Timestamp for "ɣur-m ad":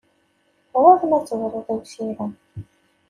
0.81-1.23